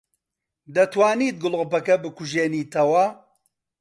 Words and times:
دەتوانیت 0.75 1.35
گڵۆپەکە 1.43 1.95
بکوژێنیتەوە؟ 2.03 3.05